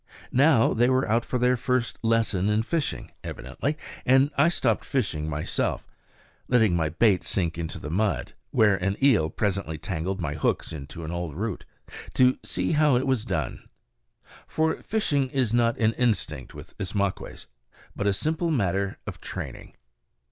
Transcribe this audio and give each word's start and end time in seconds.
Now 0.33 0.73
they 0.73 0.89
were 0.89 1.07
out 1.07 1.23
for 1.23 1.37
their 1.37 1.55
first 1.55 1.99
lesson 2.03 2.49
in 2.49 2.63
fishing, 2.63 3.11
evidently; 3.23 3.77
and 4.03 4.31
I 4.35 4.49
stopped 4.49 4.83
fishing 4.83 5.29
myself, 5.29 5.85
letting 6.47 6.75
my 6.75 6.89
bait 6.89 7.23
sink 7.23 7.55
into 7.55 7.77
the 7.77 7.91
mud 7.91 8.33
where 8.49 8.75
an 8.77 8.97
eel 8.99 9.29
presently 9.29 9.77
tangled 9.77 10.19
my 10.19 10.33
hooks 10.33 10.73
into 10.73 11.03
an 11.05 11.11
old 11.11 11.35
root 11.35 11.65
to 12.15 12.39
see 12.43 12.71
how 12.71 12.95
it 12.95 13.05
was 13.05 13.25
done. 13.25 13.69
For 14.47 14.81
fishing 14.81 15.29
is 15.29 15.53
not 15.53 15.77
an 15.77 15.93
instinct 15.93 16.55
with 16.55 16.73
Ismaques, 16.79 17.45
but 17.95 18.07
a 18.07 18.13
simple 18.13 18.49
matter 18.49 18.97
of 19.05 19.21
training. 19.21 19.75